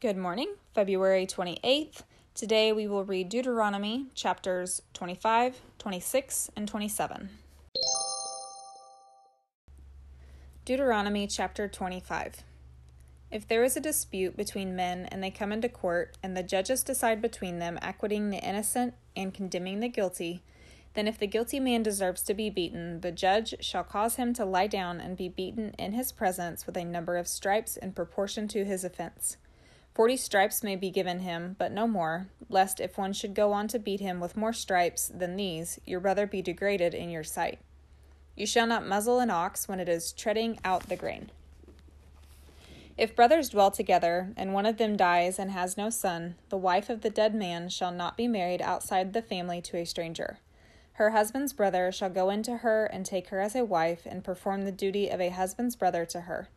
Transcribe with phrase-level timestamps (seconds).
[0.00, 2.02] Good morning, February 28th.
[2.32, 7.30] Today we will read Deuteronomy chapters 25, 26, and 27.
[10.64, 12.44] Deuteronomy chapter 25.
[13.32, 16.84] If there is a dispute between men and they come into court, and the judges
[16.84, 20.44] decide between them, acquitting the innocent and condemning the guilty,
[20.94, 24.44] then if the guilty man deserves to be beaten, the judge shall cause him to
[24.44, 28.46] lie down and be beaten in his presence with a number of stripes in proportion
[28.46, 29.36] to his offense.
[29.98, 33.66] Forty stripes may be given him, but no more, lest if one should go on
[33.66, 37.58] to beat him with more stripes than these, your brother be degraded in your sight.
[38.36, 41.32] You shall not muzzle an ox when it is treading out the grain.
[42.96, 46.88] If brothers dwell together, and one of them dies and has no son, the wife
[46.88, 50.38] of the dead man shall not be married outside the family to a stranger.
[50.92, 54.62] Her husband's brother shall go into her and take her as a wife, and perform
[54.62, 56.50] the duty of a husband's brother to her.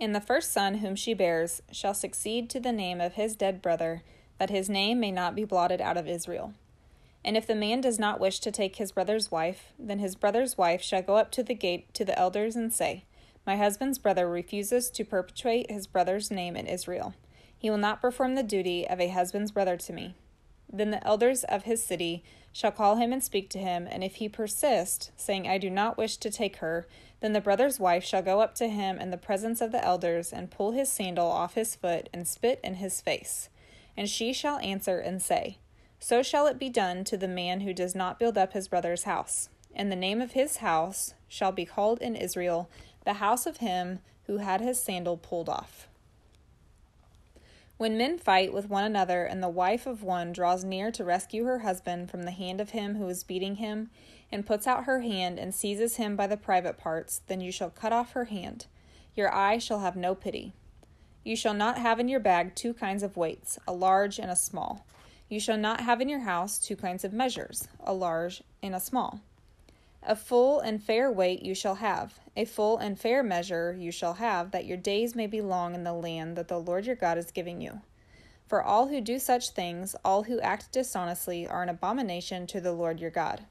[0.00, 3.60] And the first son whom she bears shall succeed to the name of his dead
[3.60, 4.02] brother,
[4.38, 6.54] that his name may not be blotted out of Israel.
[7.24, 10.56] And if the man does not wish to take his brother's wife, then his brother's
[10.56, 13.04] wife shall go up to the gate to the elders and say,
[13.44, 17.14] My husband's brother refuses to perpetuate his brother's name in Israel.
[17.58, 20.14] He will not perform the duty of a husband's brother to me.
[20.70, 24.16] Then the elders of his city shall call him and speak to him, and if
[24.16, 26.86] he persist, saying, I do not wish to take her,
[27.20, 30.32] then the brother's wife shall go up to him in the presence of the elders,
[30.32, 33.48] and pull his sandal off his foot, and spit in his face.
[33.96, 35.58] And she shall answer and say,
[35.98, 39.04] So shall it be done to the man who does not build up his brother's
[39.04, 39.48] house.
[39.74, 42.68] And the name of his house shall be called in Israel
[43.04, 45.88] the house of him who had his sandal pulled off.
[47.78, 51.44] When men fight with one another, and the wife of one draws near to rescue
[51.44, 53.90] her husband from the hand of him who is beating him,
[54.32, 57.70] and puts out her hand and seizes him by the private parts, then you shall
[57.70, 58.66] cut off her hand.
[59.14, 60.54] Your eye shall have no pity.
[61.22, 64.36] You shall not have in your bag two kinds of weights, a large and a
[64.36, 64.84] small.
[65.28, 68.80] You shall not have in your house two kinds of measures, a large and a
[68.80, 69.20] small.
[70.02, 74.14] A full and fair weight you shall have, a full and fair measure you shall
[74.14, 77.18] have, that your days may be long in the land that the Lord your God
[77.18, 77.82] is giving you.
[78.46, 82.72] For all who do such things, all who act dishonestly, are an abomination to the
[82.72, 83.44] Lord your God.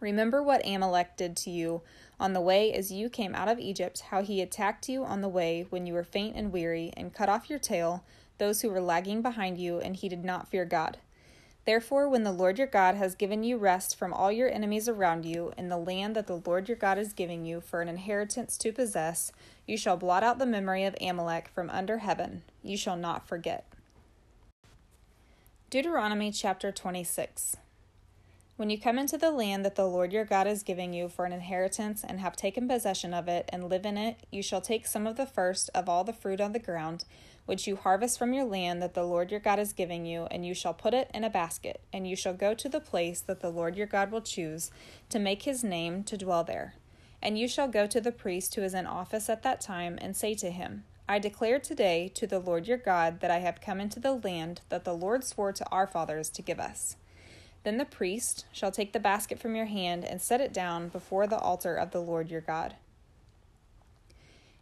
[0.00, 1.82] Remember what Amalek did to you
[2.18, 5.28] on the way as you came out of Egypt, how he attacked you on the
[5.28, 8.04] way when you were faint and weary, and cut off your tail,
[8.38, 10.98] those who were lagging behind you, and he did not fear God.
[11.64, 15.24] Therefore, when the Lord your God has given you rest from all your enemies around
[15.24, 18.58] you in the land that the Lord your God is giving you for an inheritance
[18.58, 19.32] to possess,
[19.66, 22.42] you shall blot out the memory of Amalek from under heaven.
[22.62, 23.66] You shall not forget.
[25.70, 27.56] Deuteronomy chapter 26.
[28.56, 31.24] When you come into the land that the Lord your God is giving you for
[31.24, 34.86] an inheritance and have taken possession of it and live in it, you shall take
[34.86, 37.04] some of the first of all the fruit on the ground,
[37.46, 40.46] which you harvest from your land that the Lord your God is giving you, and
[40.46, 43.40] you shall put it in a basket, and you shall go to the place that
[43.40, 44.70] the Lord your God will choose
[45.08, 46.74] to make his name to dwell there.
[47.20, 50.16] And you shall go to the priest who is in office at that time and
[50.16, 53.80] say to him, I declare today to the Lord your God that I have come
[53.80, 56.94] into the land that the Lord swore to our fathers to give us.
[57.64, 61.26] Then the priest shall take the basket from your hand and set it down before
[61.26, 62.76] the altar of the Lord your God.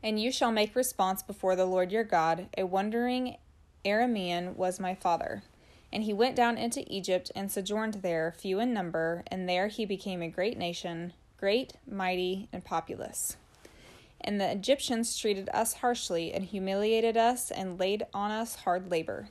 [0.02, 3.36] And you shall make response before the Lord your God, a wandering
[3.84, 5.42] Aramean was my father.
[5.92, 9.84] And he went down into Egypt and sojourned there, few in number, and there he
[9.84, 13.36] became a great nation, great, mighty, and populous.
[14.20, 19.28] And the Egyptians treated us harshly, and humiliated us, and laid on us hard labor.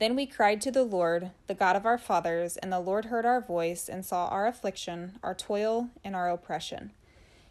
[0.00, 3.24] Then we cried to the Lord, the God of our fathers, and the Lord heard
[3.24, 6.90] our voice and saw our affliction, our toil, and our oppression.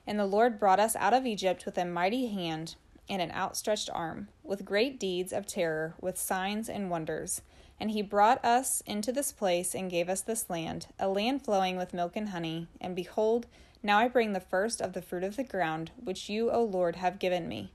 [0.05, 2.75] And the Lord brought us out of Egypt with a mighty hand
[3.09, 7.41] and an outstretched arm, with great deeds of terror, with signs and wonders.
[7.79, 11.77] And he brought us into this place and gave us this land, a land flowing
[11.77, 12.67] with milk and honey.
[12.81, 13.47] And behold,
[13.81, 16.97] now I bring the first of the fruit of the ground, which you, O Lord,
[16.97, 17.71] have given me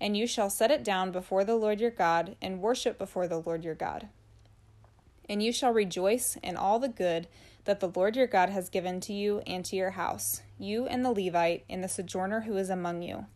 [0.00, 3.40] and you shall set it down before the Lord your God, and worship before the
[3.40, 4.08] Lord your God.
[5.28, 7.28] And you shall rejoice in all the good
[7.64, 11.04] that the Lord your God has given to you and to your house, you and
[11.04, 13.26] the Levite, and the sojourner who is among you.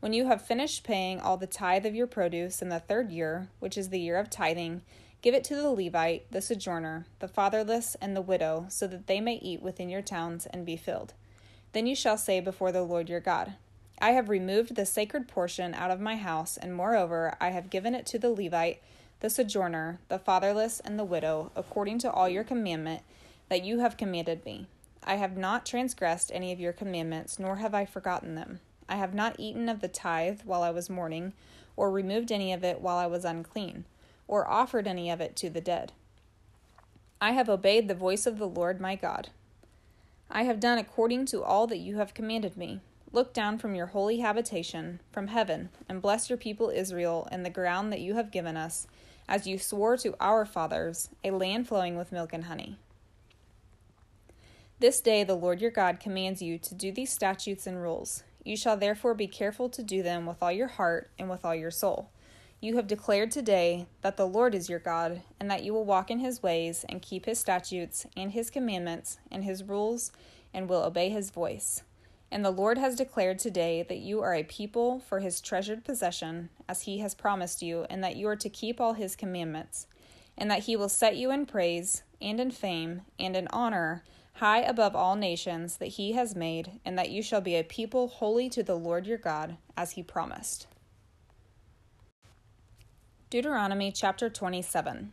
[0.00, 3.48] When you have finished paying all the tithe of your produce in the third year,
[3.58, 4.82] which is the year of tithing,
[5.22, 9.20] give it to the Levite, the sojourner, the fatherless, and the widow, so that they
[9.20, 11.14] may eat within your towns and be filled.
[11.72, 13.54] Then you shall say before the Lord your God,
[14.02, 17.94] I have removed the sacred portion out of my house, and moreover, I have given
[17.94, 18.80] it to the Levite,
[19.20, 23.02] the sojourner, the fatherless, and the widow, according to all your commandment
[23.50, 24.68] that you have commanded me.
[25.04, 28.60] I have not transgressed any of your commandments, nor have I forgotten them.
[28.88, 31.34] I have not eaten of the tithe while I was mourning,
[31.76, 33.84] or removed any of it while I was unclean,
[34.26, 35.92] or offered any of it to the dead.
[37.20, 39.28] I have obeyed the voice of the Lord my God.
[40.30, 42.80] I have done according to all that you have commanded me.
[43.12, 47.50] Look down from your holy habitation, from heaven, and bless your people Israel and the
[47.50, 48.86] ground that you have given us,
[49.28, 52.78] as you swore to our fathers, a land flowing with milk and honey.
[54.78, 58.22] This day the Lord your God commands you to do these statutes and rules.
[58.44, 61.54] You shall therefore be careful to do them with all your heart and with all
[61.54, 62.10] your soul.
[62.60, 66.12] You have declared today that the Lord is your God, and that you will walk
[66.12, 70.12] in his ways and keep his statutes and his commandments and his rules,
[70.54, 71.82] and will obey his voice.
[72.32, 76.50] And the Lord has declared today that you are a people for his treasured possession,
[76.68, 79.86] as he has promised you, and that you are to keep all his commandments,
[80.38, 84.04] and that he will set you in praise, and in fame, and in honor,
[84.34, 88.06] high above all nations that he has made, and that you shall be a people
[88.06, 90.68] holy to the Lord your God, as he promised.
[93.28, 95.12] Deuteronomy chapter 27.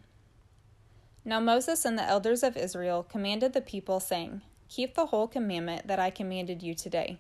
[1.25, 5.88] Now Moses and the elders of Israel commanded the people, saying, Keep the whole commandment
[5.88, 7.18] that I commanded you today.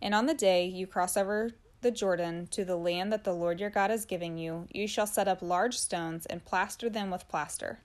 [0.00, 1.50] And on the day you cross over
[1.80, 5.06] the Jordan to the land that the Lord your God is giving you, you shall
[5.06, 7.80] set up large stones and plaster them with plaster.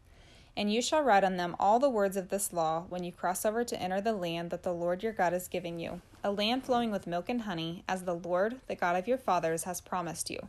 [0.56, 3.46] And you shall write on them all the words of this law when you cross
[3.46, 6.66] over to enter the land that the Lord your God is giving you, a land
[6.66, 10.30] flowing with milk and honey, as the Lord, the God of your fathers, has promised
[10.30, 10.40] you.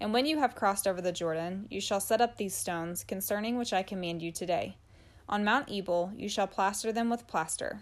[0.00, 3.56] And when you have crossed over the Jordan, you shall set up these stones, concerning
[3.56, 4.76] which I command you today.
[5.28, 7.80] On Mount Ebal you shall plaster them with plaster.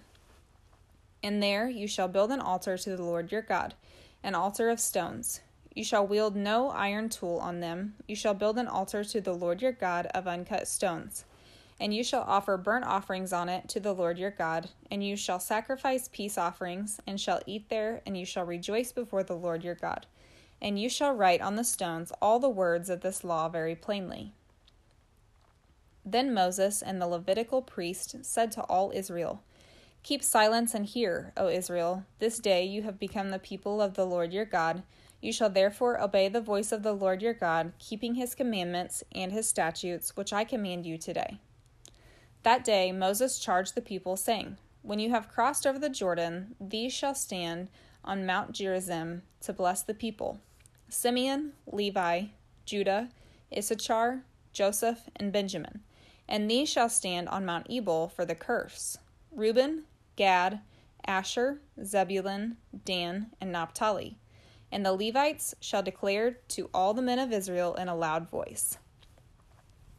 [1.22, 3.74] And there you shall build an altar to the Lord your God,
[4.22, 5.40] an altar of stones.
[5.74, 7.94] You shall wield no iron tool on them.
[8.08, 11.24] You shall build an altar to the Lord your God of uncut stones.
[11.78, 15.16] And you shall offer burnt offerings on it to the Lord your God, and you
[15.16, 19.64] shall sacrifice peace offerings, and shall eat there, and you shall rejoice before the Lord
[19.64, 20.06] your God.
[20.60, 24.34] And you shall write on the stones all the words of this law very plainly.
[26.04, 29.42] Then Moses and the Levitical priest said to all Israel,
[30.02, 32.04] Keep silence and hear, O Israel.
[32.18, 34.82] This day you have become the people of the Lord your God.
[35.20, 39.30] You shall therefore obey the voice of the Lord your God, keeping his commandments and
[39.30, 41.38] his statutes, which I command you today.
[42.42, 46.94] That day Moses charged the people, saying, When you have crossed over the Jordan, these
[46.94, 47.68] shall stand
[48.02, 50.40] on Mount Gerizim to bless the people
[50.88, 52.24] Simeon, Levi,
[52.64, 53.10] Judah,
[53.54, 54.22] Issachar,
[54.54, 55.82] Joseph, and Benjamin
[56.30, 58.96] and these shall stand on Mount Ebal for the curse
[59.32, 59.82] Reuben,
[60.14, 60.60] Gad,
[61.04, 64.16] Asher, Zebulun, Dan, and Naphtali.
[64.72, 68.78] And the Levites shall declare to all the men of Israel in a loud voice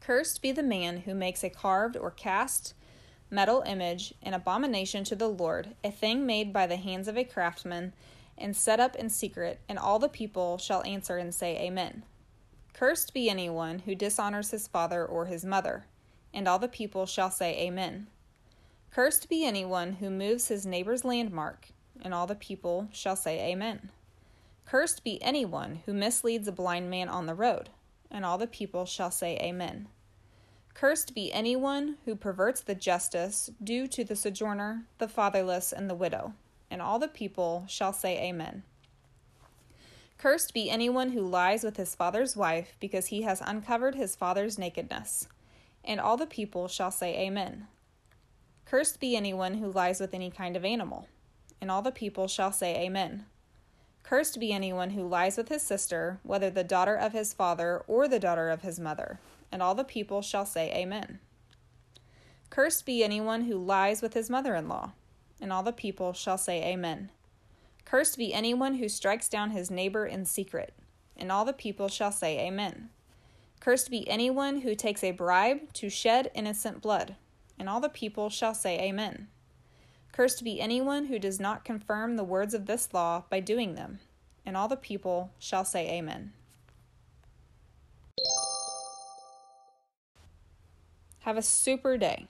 [0.00, 2.74] Cursed be the man who makes a carved or cast
[3.30, 7.24] metal image, an abomination to the Lord, a thing made by the hands of a
[7.24, 7.92] craftsman,
[8.36, 12.04] and set up in secret, and all the people shall answer and say, Amen.
[12.72, 15.84] Cursed be anyone who dishonors his father or his mother
[16.34, 18.06] and all the people shall say, Amen.
[18.90, 21.68] Cursed be anyone who moves his neighbor's landmark,
[22.02, 23.90] and all the people shall say, Amen.
[24.66, 27.70] Cursed be anyone who misleads a blind man on the road,
[28.10, 29.88] and all the people shall say, Amen.
[30.74, 35.94] Cursed be anyone who perverts the justice due to the sojourner, the fatherless, and the
[35.94, 36.34] widow,
[36.70, 38.62] and all the people shall say, Amen.
[40.18, 44.58] Cursed be anyone who lies with his father's wife because he has uncovered his father's
[44.58, 45.26] nakedness
[45.84, 47.66] and all the people shall say, Amen.
[48.64, 51.08] Cursed be anyone who lies with any kind of animal,
[51.60, 53.26] and all the people shall say, Amen.
[54.02, 58.08] Cursed be anyone who lies with his sister, whether the daughter of his father or
[58.08, 59.20] the daughter of his mother,
[59.50, 61.20] and all the people shall say, Amen.
[62.50, 64.92] Cursed be anyone who lies with his mother in law,
[65.40, 67.10] and all the people shall say, Amen.
[67.84, 70.74] Cursed be anyone who strikes down his neighbor in secret,
[71.16, 72.90] and all the people shall say, Amen.
[73.62, 77.14] Cursed be anyone who takes a bribe to shed innocent blood,
[77.56, 79.28] and all the people shall say, Amen.
[80.10, 84.00] Cursed be anyone who does not confirm the words of this law by doing them,
[84.44, 86.32] and all the people shall say, Amen.
[91.20, 92.26] Have a super day.